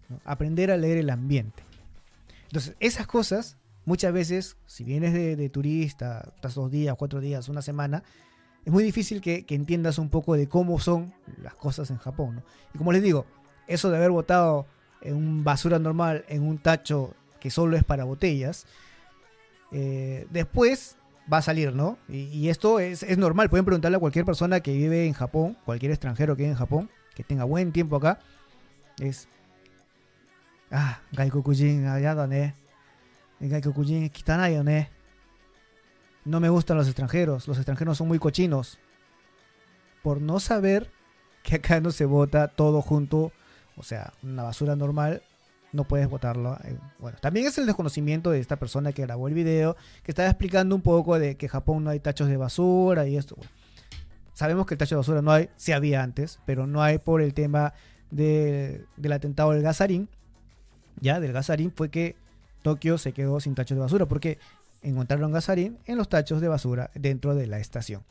¿no? 0.09 0.21
Aprender 0.25 0.71
a 0.71 0.77
leer 0.77 0.99
el 0.99 1.11
ambiente. 1.11 1.63
Entonces, 2.45 2.77
esas 2.81 3.07
cosas, 3.07 3.57
muchas 3.85 4.13
veces, 4.13 4.57
si 4.67 4.85
vienes 4.85 5.13
de, 5.13 5.37
de 5.37 5.49
turista, 5.49 6.29
estás 6.35 6.55
dos 6.55 6.71
días, 6.71 6.95
cuatro 6.99 7.21
días, 7.21 7.49
una 7.49 7.63
semana, 7.63 8.03
es 8.65 8.73
muy 8.73 8.85
difícil 8.85 9.21
que, 9.21 9.45
que 9.45 9.55
entiendas 9.55 9.99
un 9.99 10.09
poco 10.09 10.35
de 10.35 10.49
cómo 10.49 10.79
son 10.79 11.13
las 11.43 11.55
cosas 11.55 11.91
en 11.91 11.99
Japón, 11.99 12.37
¿no? 12.37 12.43
Y 12.75 12.79
como 12.79 12.93
les 12.93 13.03
digo, 13.03 13.27
eso 13.67 13.91
de 13.91 13.97
haber 13.97 14.11
botado 14.11 14.67
en 15.01 15.17
un 15.17 15.45
basura 15.45 15.79
normal 15.79 16.25
en 16.29 16.43
un 16.43 16.59
tacho 16.59 17.15
que 17.41 17.51
solo 17.51 17.77
es 17.77 17.85
para 17.85 18.05
botellas, 18.05 18.67
eh, 19.71 20.27
después 20.31 20.97
va 21.33 21.39
a 21.39 21.43
salir, 21.43 21.75
¿no? 21.75 21.99
Y, 22.09 22.49
esto 22.49 22.81
es, 22.81 23.03
es 23.03 23.19
normal, 23.19 23.49
pueden 23.51 23.65
preguntarle 23.65 23.97
a 23.97 24.01
cualquier 24.01 24.25
persona 24.25 24.61
que 24.61 24.73
vive 24.73 25.07
en 25.07 25.13
Japón, 25.13 25.57
cualquier 25.65 25.93
extranjero 25.93 26.37
que 26.37 26.43
vive 26.43 26.53
en 26.53 26.59
Japón, 26.59 26.91
que 27.15 27.25
tenga 27.25 27.45
buen 27.45 27.73
tiempo 27.73 27.97
acá, 27.97 28.21
es... 28.99 29.29
Ah, 30.71 31.01
gaikokujin, 31.13 31.87
allá 31.87 32.15
da 32.15 32.27
ne. 32.27 32.55
Gaikokujin, 33.41 34.09
kitanai 34.11 34.55
yo 34.55 34.65
ne. 34.65 34.91
No 36.25 36.41
me 36.41 36.49
gustan 36.49 36.77
los 36.77 36.87
extranjeros, 36.87 37.47
los 37.47 37.59
extranjeros 37.59 37.99
son 37.99 38.09
muy 38.09 38.19
cochinos. 38.19 38.79
Por 40.03 40.21
no 40.21 40.41
saber 40.41 40.91
que 41.43 41.57
acá 41.57 41.81
no 41.81 41.91
se 41.91 42.07
bota 42.07 42.49
todo 42.49 42.83
junto, 42.83 43.33
o 43.77 43.83
sea, 43.83 44.13
una 44.23 44.43
basura 44.43 44.75
normal, 44.75 45.23
no 45.75 45.85
puedes 45.85 46.09
botarlo. 46.09 46.57
eh, 46.65 46.79
Bueno, 46.99 47.19
también 47.21 47.47
es 47.47 47.59
el 47.59 47.67
desconocimiento 47.67 48.31
de 48.31 48.41
esta 48.41 48.57
persona 48.57 48.93
que 48.93 49.03
grabó 49.03 49.29
el 49.29 49.35
video, 49.35 49.77
que 50.03 50.13
estaba 50.13 50.29
explicando 50.29 50.75
un 50.75 50.81
poco 50.83 51.19
de 51.19 51.37
que 51.37 51.49
Japón 51.49 51.85
no 51.85 51.91
hay 51.91 52.01
tachos 52.01 52.29
de 52.29 52.37
basura 52.39 53.07
y 53.07 53.17
esto. 53.17 53.37
Sabemos 54.33 54.67
que 54.67 54.75
el 54.75 54.79
tacho 54.79 54.95
de 54.95 55.01
basura 55.01 55.21
no 55.23 55.31
hay, 55.31 55.49
sí 55.57 55.73
había 55.73 56.03
antes, 56.03 56.41
pero 56.47 56.67
no 56.67 56.83
hay 56.83 56.99
por 56.99 57.21
el 57.21 57.35
tema 57.35 57.75
de- 58.11 58.85
del 58.97 59.13
atentado 59.13 59.51
del 59.53 59.63
Gasarín. 59.63 60.09
Ya, 61.01 61.21
del 61.21 61.33
Gasarín 61.33 61.73
fue 61.73 61.91
que 61.91 62.17
Tokio 62.63 62.97
se 62.99 63.13
quedó 63.13 63.41
sin 63.41 63.55
tachos 63.55 63.77
de 63.77 63.83
basura, 63.83 64.07
porque 64.07 64.39
encontraron 64.83 65.33
Gasarín 65.33 65.79
en 65.87 65.99
los 65.99 66.09
tachos 66.09 66.41
de 66.41 66.49
basura 66.49 66.91
dentro 66.95 67.35
de 67.35 67.47
la 67.47 67.59
estación. 67.59 68.03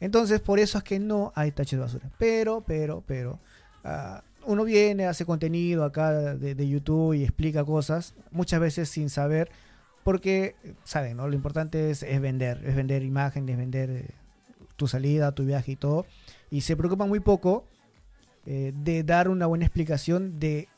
Entonces, 0.00 0.40
por 0.40 0.58
eso 0.58 0.78
es 0.78 0.84
que 0.84 0.98
no 0.98 1.32
hay 1.34 1.50
tachos 1.52 1.72
de 1.72 1.78
basura. 1.78 2.10
Pero, 2.18 2.62
pero, 2.66 3.02
pero, 3.06 3.38
ah, 3.84 4.22
uno 4.46 4.64
viene, 4.64 5.06
hace 5.06 5.24
contenido 5.24 5.84
acá 5.84 6.12
de, 6.12 6.54
de 6.54 6.68
YouTube 6.68 7.14
y 7.14 7.22
explica 7.22 7.64
cosas, 7.64 8.14
muchas 8.30 8.60
veces 8.60 8.88
sin 8.88 9.10
saber, 9.10 9.50
porque, 10.06 10.54
saben, 10.84 11.16
¿no? 11.16 11.26
Lo 11.26 11.34
importante 11.34 11.90
es, 11.90 12.04
es 12.04 12.20
vender, 12.20 12.62
es 12.64 12.76
vender 12.76 13.02
imagen, 13.02 13.48
es 13.48 13.56
vender 13.56 13.90
eh, 13.90 14.10
tu 14.76 14.86
salida, 14.86 15.32
tu 15.32 15.44
viaje 15.44 15.72
y 15.72 15.76
todo. 15.76 16.06
Y 16.48 16.60
se 16.60 16.76
preocupan 16.76 17.08
muy 17.08 17.18
poco 17.18 17.64
eh, 18.46 18.72
de 18.76 19.02
dar 19.02 19.28
una 19.28 19.46
buena 19.46 19.64
explicación 19.64 20.38
de 20.38 20.68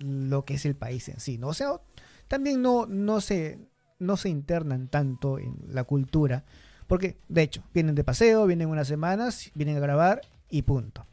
lo 0.00 0.44
que 0.44 0.54
es 0.54 0.66
el 0.66 0.74
país 0.74 1.08
en 1.08 1.20
sí, 1.20 1.38
¿no? 1.38 1.46
O 1.46 1.54
sea, 1.54 1.80
también 2.26 2.60
no, 2.60 2.86
no, 2.86 3.20
se, 3.20 3.60
no 4.00 4.16
se 4.16 4.30
internan 4.30 4.88
tanto 4.88 5.38
en 5.38 5.56
la 5.68 5.84
cultura, 5.84 6.44
porque 6.88 7.18
de 7.28 7.42
hecho, 7.42 7.62
vienen 7.72 7.94
de 7.94 8.02
paseo, 8.02 8.46
vienen 8.46 8.68
unas 8.68 8.88
semanas, 8.88 9.52
vienen 9.54 9.76
a 9.76 9.80
grabar 9.80 10.22
y 10.48 10.62
punto. 10.62 11.06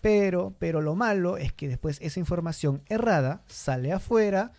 Pero, 0.00 0.54
pero 0.58 0.80
lo 0.80 0.94
malo 0.94 1.36
es 1.36 1.52
que 1.52 1.68
después 1.68 1.98
esa 2.00 2.20
información 2.20 2.82
errada 2.88 3.42
sale 3.48 3.92
afuera 3.92 4.52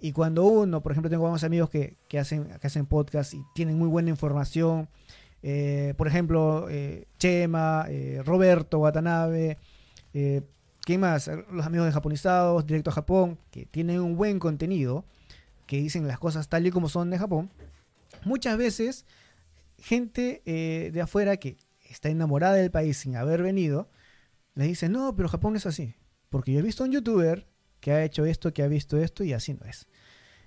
y 0.00 0.12
cuando 0.12 0.44
uno, 0.44 0.82
por 0.82 0.92
ejemplo, 0.92 1.08
tengo 1.08 1.28
unos 1.28 1.44
amigos 1.44 1.70
que, 1.70 1.96
que 2.08 2.18
hacen, 2.18 2.44
que 2.60 2.66
hacen 2.66 2.86
podcast 2.86 3.34
y 3.34 3.42
tienen 3.54 3.78
muy 3.78 3.88
buena 3.88 4.10
información, 4.10 4.88
eh, 5.42 5.94
por 5.96 6.06
ejemplo, 6.06 6.68
eh, 6.70 7.06
Chema, 7.18 7.86
eh, 7.88 8.22
Roberto 8.24 8.78
Watanabe, 8.78 9.58
¿quién 10.12 11.00
más? 11.00 11.30
Los 11.50 11.66
amigos 11.66 11.86
de 11.86 11.92
Japonizados, 11.92 12.66
Directo 12.66 12.90
a 12.90 12.94
Japón, 12.94 13.38
que 13.50 13.66
tienen 13.66 14.00
un 14.00 14.16
buen 14.16 14.38
contenido, 14.38 15.04
que 15.66 15.78
dicen 15.78 16.06
las 16.06 16.18
cosas 16.18 16.48
tal 16.48 16.66
y 16.66 16.70
como 16.70 16.88
son 16.88 17.10
de 17.10 17.18
Japón. 17.18 17.50
Muchas 18.24 18.56
veces, 18.56 19.04
gente 19.78 20.42
de 20.92 21.00
afuera 21.00 21.36
que 21.38 21.56
está 21.88 22.08
enamorada 22.08 22.54
del 22.54 22.70
país 22.70 22.98
sin 22.98 23.16
haber 23.16 23.42
venido, 23.42 23.88
le 24.54 24.64
dice, 24.64 24.88
no, 24.88 25.14
pero 25.16 25.28
Japón 25.28 25.56
es 25.56 25.66
así. 25.66 25.94
Porque 26.28 26.52
yo 26.52 26.60
he 26.60 26.62
visto 26.62 26.84
un 26.84 26.92
youtuber 26.92 27.46
que 27.80 27.92
ha 27.92 28.04
hecho 28.04 28.24
esto, 28.24 28.52
que 28.52 28.62
ha 28.62 28.68
visto 28.68 28.98
esto 28.98 29.24
y 29.24 29.32
así 29.32 29.54
no 29.54 29.66
es. 29.66 29.86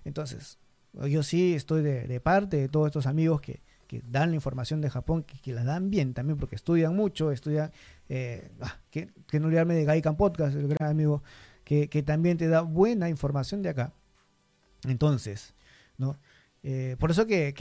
Entonces, 0.04 0.58
yo 0.94 1.24
sí 1.24 1.54
estoy 1.54 1.82
de, 1.82 2.20
parte 2.20 2.58
de 2.58 2.70
todos 2.70 2.88
estos 2.88 3.06
amigos 3.06 3.42
que, 3.42 3.62
que 3.88 4.02
dan 4.08 4.30
la 4.30 4.36
información 4.36 4.82
de 4.82 4.90
Japón, 4.90 5.24
que, 5.24 5.40
que 5.40 5.54
la 5.54 5.64
dan 5.64 5.90
bien 5.90 6.14
también, 6.14 6.38
porque 6.38 6.56
estudian 6.56 6.96
mucho, 6.96 7.32
estudian, 7.32 7.72
eh, 8.10 8.52
ah, 8.62 8.80
que, 8.90 9.12
que 9.28 9.40
no 9.40 9.48
olvidarme 9.48 9.76
de 9.76 9.86
Gaikan 9.86 10.16
Podcast, 10.16 10.56
el 10.56 10.68
gran 10.68 10.90
amigo, 10.90 11.24
que, 11.64 11.90
que 11.90 12.04
también 12.04 12.38
te 12.38 12.48
da 12.48 12.62
buena 12.62 13.10
información 13.10 13.62
de 13.62 13.70
acá. 13.70 13.94
Entonces, 14.88 15.56
¿no? 15.98 16.18
Eh, 16.68 16.96
por 16.98 17.12
eso 17.12 17.28
que, 17.28 17.54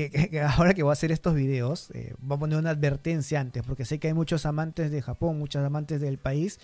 ahora 0.57 0.73
que 0.73 0.83
voy 0.83 0.89
a 0.89 0.95
hacer 0.95 1.13
estos 1.13 1.35
videos, 1.35 1.91
eh, 1.93 2.15
voy 2.21 2.37
a 2.37 2.41
poner 2.41 2.59
una 2.59 2.71
advertencia 2.71 3.39
antes, 3.39 3.63
porque 3.63 3.85
sé 3.85 3.99
que 3.99 4.09
hay 4.09 4.15
muchos 4.15 4.47
amantes 4.47 4.91
de 4.91 5.03
Japón, 5.03 5.39
muchos 5.39 5.63
amantes 5.63 6.01
del 6.01 6.17
país, 6.17 6.59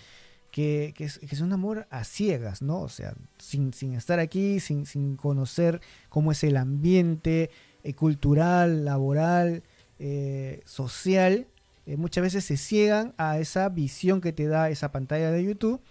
que, 0.49 0.95
que 0.97 1.05
es, 1.05 1.41
un 1.41 1.53
amor 1.53 1.85
a 1.91 2.03
ciegas, 2.03 2.63
¿no? 2.63 2.81
O 2.81 2.89
sea, 2.89 3.13
sin, 3.37 3.71
estar 3.93 4.19
aquí, 4.19 4.59
sin, 4.59 5.15
conocer 5.17 5.81
cómo 6.09 6.31
es 6.31 6.43
el 6.43 6.57
ambiente 6.57 7.51
eh, 7.83 7.93
cultural, 7.93 8.85
laboral, 8.85 9.61
eh, 9.99 10.61
social, 10.65 11.45
muchas 11.85 12.23
veces 12.23 12.45
se 12.45 12.57
ciegan 12.57 13.13
a 13.17 13.37
esa 13.37 13.69
visión 13.69 14.19
que 14.19 14.33
te 14.33 14.47
da 14.47 14.69
esa 14.69 14.91
pantalla 14.91 15.29
de 15.29 15.43
YouTube 15.43 15.81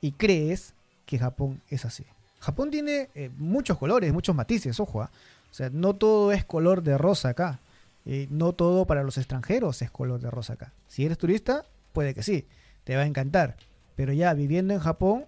y 0.00 0.12
crees 0.12 0.74
que 1.04 1.18
Japón 1.18 1.62
es 1.68 1.84
así. 1.84 2.04
Japón 2.40 2.70
tiene 2.70 3.08
muchos 3.36 3.76
colores, 3.76 4.12
muchos 4.12 4.34
matices, 4.34 4.78
ojo, 4.80 5.02
¿ah? 5.02 5.10
Sea, 5.56 5.70
no 5.70 5.96
todo 5.96 6.32
es 6.32 6.44
color 6.44 6.82
de 6.82 6.98
rosa 6.98 7.30
acá. 7.30 7.60
Eh, 8.04 8.28
no 8.30 8.52
todo 8.52 8.86
para 8.86 9.02
los 9.02 9.16
extranjeros 9.16 9.80
es 9.80 9.90
color 9.90 10.20
de 10.20 10.30
rosa 10.30 10.52
acá. 10.52 10.74
Si 10.86 11.06
eres 11.06 11.16
turista, 11.16 11.64
puede 11.94 12.12
que 12.12 12.22
sí, 12.22 12.46
te 12.84 12.94
va 12.94 13.02
a 13.02 13.06
encantar. 13.06 13.56
Pero 13.94 14.12
ya 14.12 14.34
viviendo 14.34 14.74
en 14.74 14.80
Japón, 14.80 15.24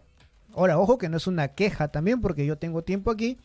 ahora 0.54 0.78
ojo 0.78 0.99
que 0.99 1.08
no 1.08 1.16
es 1.16 1.26
una 1.26 1.49
queja 1.49 1.88
también 1.88 2.20
porque 2.20 2.44
yo 2.44 2.58
tengo 2.58 2.85
tiempo 2.85 3.11
aquí, 3.11 3.38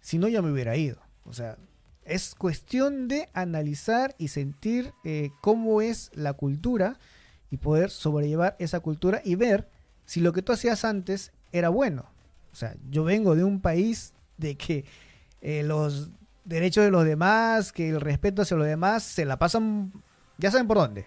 si 0.00 0.18
no 0.18 0.28
ya 0.28 0.42
me 0.42 0.52
hubiera 0.52 0.76
ido. 0.76 0.98
O 1.24 1.32
sea, 1.32 1.56
es 2.04 2.36
cuestión 2.36 3.08
de 3.08 3.28
analizar 3.32 4.14
y 4.16 4.28
sentir 4.28 4.92
eh, 5.02 5.30
cómo 5.40 5.82
es 5.82 6.12
la 6.14 6.34
cultura 6.34 7.00
y 7.50 7.56
poder 7.56 7.90
sobrellevar 7.90 8.54
esa 8.60 8.78
cultura 8.78 9.22
y 9.24 9.34
ver 9.34 9.68
si 10.04 10.20
lo 10.20 10.32
que 10.32 10.42
tú 10.42 10.52
hacías 10.52 10.84
antes 10.84 11.32
era 11.50 11.68
bueno. 11.68 12.06
O 12.52 12.54
sea, 12.54 12.76
yo 12.88 13.02
vengo 13.02 13.34
de 13.34 13.42
un 13.42 13.60
país 13.60 14.14
de 14.38 14.56
que 14.56 14.84
eh, 15.40 15.62
los 15.62 16.10
derechos 16.44 16.84
de 16.84 16.90
los 16.90 17.04
demás, 17.04 17.72
que 17.72 17.88
el 17.88 18.00
respeto 18.00 18.42
hacia 18.42 18.56
los 18.56 18.66
demás, 18.66 19.02
se 19.02 19.24
la 19.24 19.38
pasan, 19.38 19.92
ya 20.38 20.50
saben 20.50 20.66
por 20.66 20.78
dónde. 20.78 21.06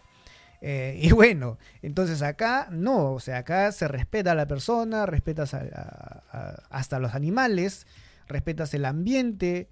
Eh, 0.62 0.98
y 1.02 1.12
bueno, 1.12 1.58
entonces 1.82 2.22
acá 2.22 2.68
no, 2.72 3.14
o 3.14 3.20
sea, 3.20 3.38
acá 3.40 3.72
se 3.72 3.88
respeta 3.88 4.34
a 4.34 4.36
la 4.36 4.48
persona, 4.48 5.06
respetas 5.06 5.54
a- 5.54 6.24
a- 6.32 6.64
hasta 6.70 7.00
los 7.00 7.16
animales, 7.16 7.88
respetas 8.28 8.74
el 8.74 8.86
ambiente, 8.86 9.68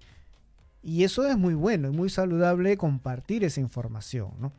y 0.82 1.04
eso 1.04 1.26
es 1.26 1.36
muy 1.36 1.54
bueno 1.54 1.88
y 1.88 1.90
muy 1.92 2.08
saludable 2.08 2.76
compartir 2.76 3.44
esa 3.44 3.60
información, 3.60 4.30
¿no? 4.40 4.52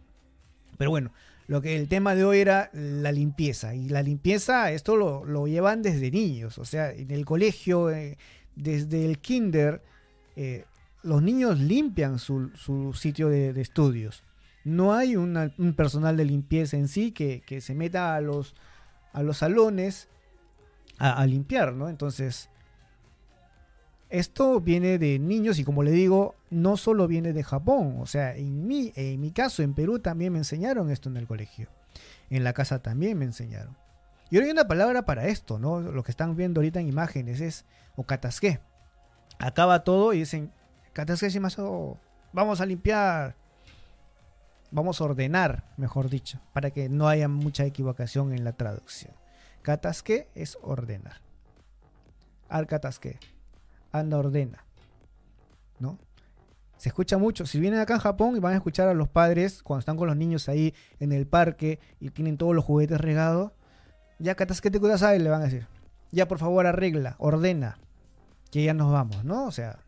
Pero 0.78 0.92
bueno, 0.92 1.12
lo 1.48 1.62
que 1.62 1.76
el 1.76 1.88
tema 1.88 2.14
de 2.14 2.24
hoy 2.24 2.40
era 2.40 2.70
la 2.74 3.12
limpieza. 3.12 3.74
Y 3.74 3.90
la 3.90 4.04
limpieza, 4.04 4.72
esto 4.72 4.96
lo, 4.96 5.26
lo 5.26 5.48
llevan 5.48 5.82
desde 5.82 6.12
niños. 6.12 6.58
O 6.60 6.66
sea, 6.66 6.92
en 6.92 7.10
el 7.12 7.26
colegio, 7.26 7.90
eh, 7.90 8.18
desde 8.60 9.06
el 9.06 9.20
kinder, 9.20 9.82
eh, 10.36 10.66
los 11.04 11.22
niños 11.22 11.60
limpian 11.60 12.20
su, 12.20 12.50
su 12.56 12.94
sitio 12.94 13.30
de, 13.30 13.54
de 13.54 13.62
estudios. 13.62 14.24
No 14.66 14.94
hay 14.94 15.16
un 15.16 15.74
personal 15.76 16.18
de 16.18 16.26
limpieza 16.26 16.78
en 16.78 16.88
sí 16.88 17.12
que, 17.12 17.42
que 17.48 17.62
se 17.62 17.74
meta 17.74 18.16
a 18.16 18.22
los, 18.22 18.54
a 19.14 19.24
los 19.24 19.38
salones 19.38 20.10
a, 20.98 21.22
a 21.22 21.26
limpiar, 21.26 21.74
¿no? 21.74 21.88
Entonces, 21.88 22.50
Esto 24.10 24.60
viene 24.60 24.98
de 24.98 25.20
niños 25.20 25.60
y 25.60 25.64
como 25.64 25.84
le 25.84 25.92
digo, 25.92 26.36
no 26.50 26.78
solo 26.78 27.08
viene 27.08 27.32
de 27.32 27.44
Japón. 27.44 27.98
O 28.00 28.08
sea, 28.08 28.36
en 28.36 28.68
mi, 28.68 28.92
en 28.96 29.22
mi 29.22 29.32
caso, 29.32 29.62
en 29.62 29.76
Perú 29.76 30.00
también 30.00 30.34
me 30.34 30.40
enseñaron 30.40 30.90
esto 30.90 31.10
en 31.10 31.18
el 31.18 31.28
colegio. 31.28 31.70
En 32.32 32.44
la 32.44 32.54
casa 32.54 32.82
también 32.82 33.20
me 33.20 33.26
enseñaron. 33.26 33.78
Y 34.32 34.36
ahora 34.36 34.48
hay 34.48 34.52
una 34.52 34.68
palabra 34.68 35.06
para 35.06 35.28
esto, 35.28 35.60
¿no? 35.60 35.80
Lo 35.80 36.04
que 36.04 36.12
están 36.12 36.36
viendo 36.36 36.60
ahorita 36.60 36.80
en 36.80 36.88
imágenes 36.88 37.40
es 37.40 37.66
okatasque. 38.00 38.60
Acaba 39.40 39.84
todo 39.84 40.14
y 40.14 40.20
dicen, 40.20 40.52
katasque 40.94 41.30
shimasho, 41.30 41.98
vamos 42.34 42.62
a 42.62 42.66
limpiar. 42.66 43.36
Vamos 44.72 45.02
a 45.02 45.06
ordenar, 45.06 45.64
mejor 45.78 46.10
dicho, 46.10 46.40
para 46.54 46.72
que 46.72 46.90
no 46.90 47.08
haya 47.08 47.28
mucha 47.28 47.66
equivocación 47.66 48.34
en 48.34 48.44
la 48.44 48.54
traducción. 48.54 49.14
Katasque 49.64 50.30
es 50.36 50.58
ordenar. 50.62 51.22
Al 52.48 52.68
katasque 52.68 53.20
anda 53.92 54.18
ordena. 54.18 54.64
¿No? 55.80 55.98
Se 56.78 56.90
escucha 56.90 57.18
mucho. 57.18 57.46
Si 57.46 57.60
vienen 57.60 57.80
acá 57.80 57.96
en 57.96 58.00
Japón 58.00 58.36
y 58.36 58.40
van 58.40 58.54
a 58.54 58.58
escuchar 58.58 58.88
a 58.88 58.94
los 58.94 59.10
padres 59.10 59.64
cuando 59.64 59.80
están 59.80 59.98
con 59.98 60.08
los 60.08 60.16
niños 60.16 60.48
ahí 60.48 60.74
en 61.00 61.12
el 61.12 61.28
parque 61.28 61.80
y 62.00 62.12
tienen 62.12 62.38
todos 62.38 62.56
los 62.56 62.64
juguetes 62.64 63.02
regados, 63.02 63.52
ya 64.20 64.36
katasquete 64.36 64.80
kudasai 64.80 65.20
le 65.20 65.30
van 65.30 65.42
a 65.42 65.46
decir. 65.46 65.68
Ya 66.12 66.28
por 66.28 66.38
favor 66.38 66.66
arregla, 66.66 67.16
ordena, 67.18 67.80
que 68.52 68.64
ya 68.64 68.74
nos 68.74 68.92
vamos, 68.92 69.24
¿no? 69.24 69.46
O 69.46 69.52
sea, 69.52 69.80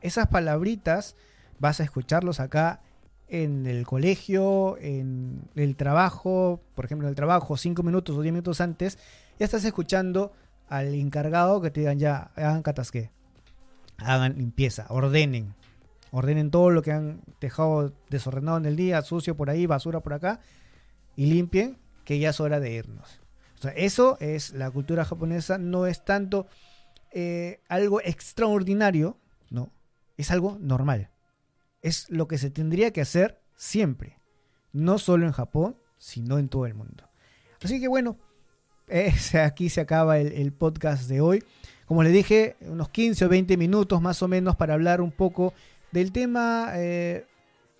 esas 0.00 0.28
palabritas 0.28 1.16
vas 1.58 1.80
a 1.80 1.84
escucharlos 1.84 2.40
acá 2.40 2.80
en 3.28 3.66
el 3.66 3.86
colegio, 3.86 4.76
en 4.78 5.48
el 5.54 5.74
trabajo, 5.76 6.60
por 6.74 6.84
ejemplo, 6.84 7.06
en 7.06 7.10
el 7.10 7.16
trabajo, 7.16 7.56
cinco 7.56 7.82
minutos 7.82 8.16
o 8.16 8.20
diez 8.20 8.32
minutos 8.32 8.60
antes, 8.60 8.98
ya 9.38 9.46
estás 9.46 9.64
escuchando 9.64 10.32
al 10.68 10.94
encargado 10.94 11.60
que 11.60 11.70
te 11.70 11.80
digan 11.80 11.98
ya, 11.98 12.30
hagan 12.36 12.62
catasque, 12.62 13.10
hagan 13.98 14.36
limpieza, 14.36 14.86
ordenen, 14.90 15.54
ordenen 16.10 16.50
todo 16.50 16.70
lo 16.70 16.82
que 16.82 16.92
han 16.92 17.22
dejado 17.40 17.92
desordenado 18.10 18.58
en 18.58 18.66
el 18.66 18.76
día, 18.76 19.00
sucio 19.02 19.36
por 19.36 19.48
ahí, 19.48 19.66
basura 19.66 20.00
por 20.00 20.12
acá, 20.12 20.40
y 21.16 21.26
limpien, 21.26 21.78
que 22.04 22.18
ya 22.18 22.30
es 22.30 22.40
hora 22.40 22.60
de 22.60 22.72
irnos. 22.72 23.20
O 23.58 23.62
sea, 23.62 23.70
eso 23.72 24.18
es 24.20 24.52
la 24.52 24.70
cultura 24.70 25.04
japonesa, 25.04 25.56
no 25.56 25.86
es 25.86 26.04
tanto 26.04 26.46
eh, 27.12 27.60
algo 27.68 28.00
extraordinario, 28.00 29.18
no, 29.50 29.70
es 30.16 30.30
algo 30.30 30.58
normal. 30.60 31.10
Es 31.82 32.08
lo 32.10 32.28
que 32.28 32.38
se 32.38 32.50
tendría 32.50 32.92
que 32.92 33.00
hacer 33.00 33.40
siempre, 33.56 34.18
no 34.72 34.98
solo 34.98 35.26
en 35.26 35.32
Japón, 35.32 35.76
sino 35.98 36.38
en 36.38 36.48
todo 36.48 36.66
el 36.66 36.74
mundo. 36.74 37.08
Así 37.62 37.80
que 37.80 37.88
bueno, 37.88 38.18
aquí 39.44 39.68
se 39.68 39.80
acaba 39.80 40.18
el, 40.18 40.52
podcast 40.52 41.08
de 41.08 41.20
hoy. 41.20 41.44
Como 41.86 42.02
le 42.02 42.10
dije, 42.10 42.56
unos 42.60 42.88
15 42.88 43.26
o 43.26 43.28
20 43.28 43.56
minutos 43.56 44.00
más 44.00 44.22
o 44.22 44.28
menos 44.28 44.56
para 44.56 44.74
hablar 44.74 45.00
un 45.00 45.12
poco 45.12 45.52
del 45.90 46.12
tema 46.12 46.70
eh, 46.74 47.26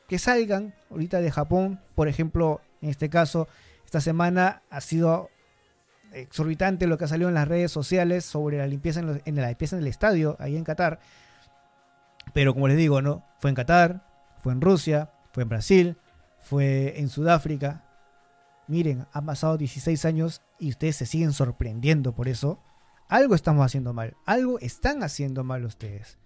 que 0.09 0.19
salgan 0.19 0.75
ahorita 0.91 1.21
de 1.21 1.31
Japón. 1.31 1.81
Por 1.95 2.09
ejemplo, 2.09 2.61
en 2.81 2.91
este 2.91 3.09
caso, 3.09 3.49
esta 3.85 4.01
semana 4.01 4.63
ha 4.71 4.81
sido 4.81 5.31
exorbitante 6.15 6.87
lo 6.87 6.99
que 6.99 7.05
ha 7.05 7.09
salido 7.09 7.29
en 7.29 7.35
las 7.35 7.49
redes 7.49 7.71
sociales 7.71 8.25
sobre 8.25 8.59
la 8.59 8.67
limpieza 8.67 9.01
en, 9.01 9.37
la 9.37 9.49
limpieza 9.49 9.77
en 9.77 9.83
el 9.83 9.89
estadio, 9.89 10.37
ahí 10.39 10.57
en 10.57 10.65
Qatar. 10.65 11.01
Pero 12.33 12.55
como 12.55 12.69
les 12.69 12.77
digo, 12.77 13.03
¿no? 13.03 13.25
Fue 13.39 13.51
en 13.51 13.57
Qatar, 13.57 14.07
fue 14.41 14.53
en 14.53 14.61
Rusia, 14.61 15.11
fue 15.33 15.43
en 15.43 15.49
Brasil, 15.49 15.97
fue 16.41 17.01
en 17.01 17.09
Sudáfrica. 17.09 17.85
Miren, 18.69 19.07
han 19.13 19.27
pasado 19.27 19.57
16 19.57 20.05
años 20.05 20.43
y 20.59 20.71
ustedes 20.71 20.97
se 20.97 21.07
siguen 21.07 21.33
sorprendiendo 21.33 22.15
por 22.15 22.29
eso. 22.29 22.61
Algo 23.09 23.35
estamos 23.35 23.65
haciendo 23.65 23.93
mal, 23.93 24.17
algo 24.25 24.59
están 24.61 25.03
haciendo 25.03 25.45
mal 25.45 25.65
ustedes. 25.65 26.19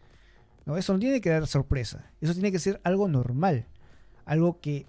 No, 0.64 0.77
eso 0.77 0.92
no 0.92 0.99
tiene 0.99 1.20
que 1.20 1.31
dar 1.31 1.46
sorpresa, 1.46 2.11
eso 2.20 2.33
tiene 2.33 2.53
que 2.53 2.59
ser 2.59 2.81
algo 2.85 3.09
normal, 3.09 3.66
algo 4.25 4.61
que 4.61 4.87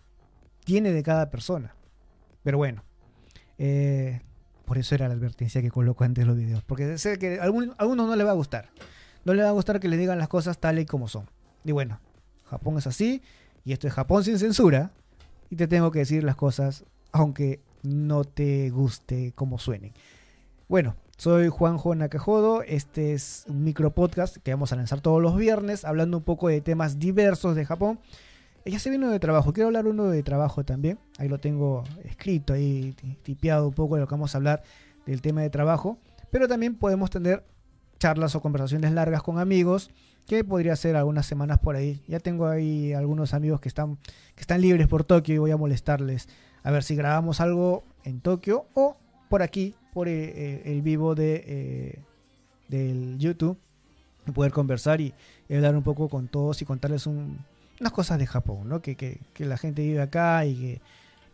tiene 0.64 0.92
de 0.92 1.04
cada 1.04 1.30
persona. 1.30 1.76
Pero 2.44 2.58
bueno, 2.58 2.84
eh, 3.58 4.22
por 4.68 4.78
eso 4.78 4.96
era 4.96 5.08
la 5.08 5.14
advertencia 5.14 5.62
que 5.62 5.72
coloco 5.72 6.04
antes 6.04 6.26
de 6.26 6.28
los 6.28 6.36
videos, 6.36 6.62
porque 6.62 6.98
sé 6.98 7.18
que 7.18 7.40
a 7.40 7.44
algunos 7.44 7.78
no 7.80 8.16
les 8.18 8.28
va 8.28 8.32
a 8.32 8.34
gustar, 8.34 8.70
no 9.24 9.34
les 9.34 9.46
va 9.46 9.50
a 9.50 9.54
gustar 9.54 9.80
que 9.80 9.88
les 9.88 9.98
digan 9.98 10.20
las 10.20 10.28
cosas 10.28 10.58
tal 10.58 10.78
y 10.78 10.86
como 10.86 11.08
son. 11.08 11.26
Y 11.64 11.72
bueno, 11.72 12.02
Japón 12.50 12.78
es 12.78 12.86
así, 12.86 13.22
y 13.64 13.72
esto 13.72 13.88
es 13.88 13.94
Japón 13.94 14.26
sin 14.26 14.38
censura, 14.38 14.92
y 15.50 15.56
te 15.56 15.70
tengo 15.70 15.90
que 15.90 16.00
decir 16.00 16.26
las 16.26 16.36
cosas 16.36 16.84
aunque 17.14 17.62
no 17.82 18.26
te 18.26 18.70
guste 18.70 19.32
como 19.36 19.58
suenen. 19.58 19.94
Bueno, 20.68 20.98
soy 21.16 21.48
Juanjo 21.48 21.96
Nakajodo, 21.96 22.62
este 22.62 23.14
es 23.14 23.46
un 23.48 23.64
micro 23.64 23.92
podcast 23.92 24.36
que 24.36 24.52
vamos 24.52 24.74
a 24.74 24.76
lanzar 24.76 25.00
todos 25.00 25.22
los 25.22 25.38
viernes, 25.38 25.86
hablando 25.86 26.18
un 26.18 26.24
poco 26.24 26.50
de 26.50 26.60
temas 26.60 27.00
diversos 27.00 27.56
de 27.56 27.66
Japón. 27.66 28.00
Ya 28.70 28.80
se 28.80 28.90
vino 28.90 29.10
de 29.10 29.20
trabajo, 29.20 29.54
quiero 29.54 29.68
hablar 29.68 29.88
uno 29.88 30.06
de 30.10 30.24
trabajo 30.24 30.64
también, 30.66 31.00
ahí 31.18 31.30
lo 31.30 31.38
tengo 31.40 31.84
escrito, 32.04 32.54
ahí 32.54 32.94
ti- 32.94 33.18
tipeado 33.24 33.68
un 33.68 33.74
poco 33.74 33.96
de 33.96 34.02
lo 34.02 34.08
que 34.08 34.14
vamos 34.16 34.36
a 34.36 34.38
hablar 34.38 34.64
del 35.06 35.22
tema 35.22 35.42
de 35.42 35.50
trabajo, 35.50 35.98
pero 36.32 36.48
también 36.48 36.76
podemos 36.76 37.10
tener 37.10 37.44
charlas 38.00 38.36
o 38.36 38.42
conversaciones 38.42 38.92
largas 38.92 39.24
con 39.24 39.40
amigos, 39.40 39.90
que 40.28 40.44
podría 40.44 40.76
ser 40.76 40.98
algunas 40.98 41.26
semanas 41.26 41.60
por 41.60 41.78
ahí. 41.78 42.02
Ya 42.08 42.20
tengo 42.20 42.48
ahí 42.48 42.92
algunos 42.92 43.34
amigos 43.34 43.62
que 43.62 43.70
están, 43.70 43.96
que 44.36 44.42
están 44.42 44.60
libres 44.60 44.88
por 44.88 45.06
Tokio 45.06 45.34
y 45.34 45.38
voy 45.38 45.52
a 45.52 45.58
molestarles. 45.58 46.28
A 46.64 46.72
ver 46.72 46.84
si 46.84 46.96
grabamos 46.98 47.40
algo 47.40 47.86
en 48.04 48.20
Tokio 48.20 48.66
o 48.74 48.98
por 49.30 49.42
aquí, 49.42 49.74
por 49.94 50.10
eh, 50.10 50.14
eh, 50.36 50.62
el 50.66 50.82
vivo 50.82 51.16
de, 51.16 51.44
eh, 51.48 52.00
del 52.68 53.18
YouTube, 53.18 53.58
poder 54.34 54.52
conversar 54.52 55.00
y 55.00 55.14
hablar 55.50 55.78
un 55.78 55.84
poco 55.84 56.10
con 56.10 56.28
todos 56.28 56.62
y 56.62 56.66
contarles 56.66 57.08
un- 57.08 57.38
unas 57.80 57.94
cosas 57.94 58.20
de 58.20 58.28
Japón, 58.28 58.68
¿no? 58.70 58.82
Que, 58.82 58.96
que- 58.96 59.20
que 59.34 59.46
la 59.46 59.58
gente 59.58 59.82
vive 59.84 60.02
acá 60.02 60.46
y 60.46 60.56
que, 60.56 60.82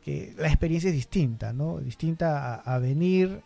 que 0.03 0.34
la 0.38 0.47
experiencia 0.47 0.89
es 0.89 0.95
distinta, 0.95 1.53
¿no? 1.53 1.79
Distinta 1.79 2.56
a, 2.56 2.79
venir, 2.79 3.41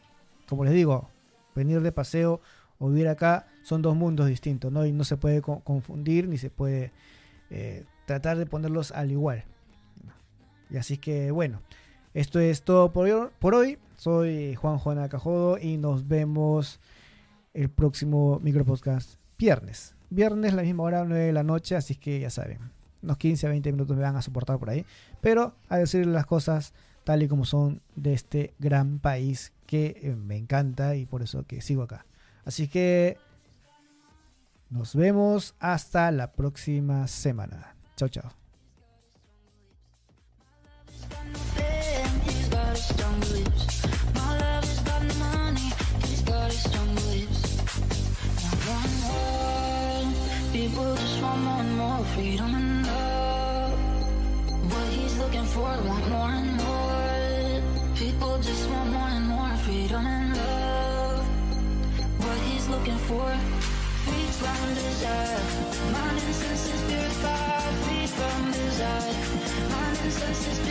como 0.48 0.64
les 0.66 0.74
digo, 0.74 1.10
venir 1.56 1.82
de 1.82 1.92
paseo 1.92 2.42
o 2.80 2.90
vivir 2.90 3.08
acá 3.08 3.48
son 3.64 3.82
dos 3.82 3.96
mundos 3.96 4.28
distintos, 4.28 4.72
¿no? 4.72 4.86
Y 4.86 4.92
no 4.92 5.04
se 5.04 5.18
puede 5.18 5.42
co- 5.42 5.60
confundir 5.62 6.28
ni 6.28 6.38
se 6.38 6.50
puede 6.50 6.92
eh, 7.50 7.86
tratar 8.06 8.38
de 8.38 8.46
ponerlos 8.46 8.92
al 8.92 9.12
igual. 9.12 9.44
Y 10.70 10.78
así 10.78 10.98
que 10.98 11.32
bueno, 11.32 11.62
esto 12.14 12.40
es 12.40 12.64
todo 12.64 12.92
por 12.92 13.08
hoy. 13.10 13.30
Por 13.40 13.56
hoy. 13.56 13.78
Soy 13.96 14.54
Juan 14.56 14.78
Juan 14.78 15.00
Acajodo 15.00 15.58
y 15.58 15.78
nos 15.78 16.08
vemos 16.08 16.80
el 17.56 17.70
próximo 17.70 18.40
micropodcast 18.44 19.16
viernes. 19.40 19.96
Viernes, 20.12 20.54
la 20.54 20.62
misma 20.62 20.84
hora, 20.84 21.04
9 21.04 21.26
de 21.26 21.34
la 21.34 21.44
noche, 21.44 21.76
así 21.76 21.96
que 21.96 22.20
ya 22.20 22.30
saben, 22.30 22.60
unos 23.08 23.18
15 23.18 23.48
a 23.48 23.50
20 23.50 23.72
minutos 23.72 23.96
me 23.96 24.04
van 24.04 24.18
a 24.18 24.22
soportar 24.22 24.60
por 24.60 24.70
ahí. 24.70 24.86
Pero 25.22 25.56
a 25.70 25.78
decir 25.78 26.06
las 26.06 26.26
cosas 26.26 26.74
tal 27.04 27.24
y 27.24 27.28
como 27.28 27.46
son 27.46 27.82
de 27.96 28.14
este 28.14 28.54
gran 28.60 29.00
país 29.00 29.54
que 29.66 29.98
eh, 30.02 30.16
me 30.16 30.36
encanta 30.36 30.96
y 30.96 31.06
por 31.06 31.22
eso 31.22 31.46
que 31.48 31.62
sigo 31.62 31.84
acá. 31.84 32.06
Así 32.44 32.68
que 32.68 33.18
nos 34.70 34.94
vemos 34.96 35.56
hasta 35.60 36.12
la 36.12 36.34
próxima 36.34 37.08
semana. 37.08 37.76
Chao, 37.96 38.10
chao. 38.10 38.47
For, 63.08 63.32
free 64.04 64.28
from 64.40 64.74
desire. 64.76 65.40
Mind 65.94 66.20
and 66.20 66.36
senses 66.36 66.84
purified, 66.90 67.74
free 67.84 68.08
from 68.08 68.52
desire. 68.52 69.16
Mind 69.72 69.98
and 70.04 70.12
senses 70.12 70.67